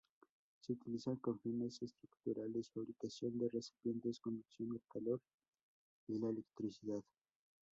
Se 0.61 0.73
utilizan 0.73 1.17
con 1.17 1.39
fines 1.41 1.79
estructurales, 1.83 2.71
fabricación 2.71 3.37
de 3.37 3.49
recipientes, 3.49 4.19
conducción 4.19 4.71
del 4.71 4.81
calor 4.91 5.21
y 6.07 6.17
la 6.17 6.29
electricidad. 6.31 7.03